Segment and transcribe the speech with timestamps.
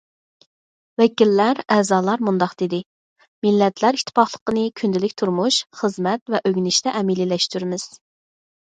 [1.01, 2.81] ۋەكىللەر، ئەزالار مۇنداق دېدى:
[3.49, 7.91] مىللەتلەر ئىتتىپاقلىقىنى كۈندىلىك تۇرمۇش، خىزمەت ۋە ئۆگىنىشتە ئەمەلىيلەشتۈرىمىز.